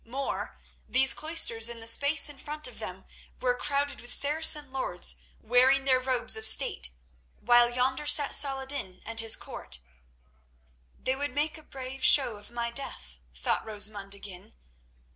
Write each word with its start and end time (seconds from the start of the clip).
More; 0.03 0.57
these 0.89 1.13
cloisters 1.13 1.69
and 1.69 1.79
the 1.79 1.85
space 1.85 2.27
in 2.27 2.39
front 2.39 2.67
of 2.67 2.79
them 2.79 3.05
were 3.39 3.53
crowded 3.53 4.01
with 4.01 4.11
Saracen 4.11 4.71
lords, 4.71 5.17
wearing 5.39 5.85
their 5.85 5.99
robes 5.99 6.35
of 6.35 6.43
state, 6.47 6.89
while 7.39 7.69
yonder 7.69 8.07
sat 8.07 8.33
Saladin 8.33 9.03
and 9.05 9.19
his 9.19 9.35
court. 9.35 9.77
"They 10.99 11.15
would 11.15 11.35
make 11.35 11.59
a 11.59 11.61
brave 11.61 12.03
show 12.03 12.37
of 12.37 12.49
my 12.49 12.71
death," 12.71 13.19
thought 13.35 13.63
Rosamund 13.63 14.15
again. 14.15 14.55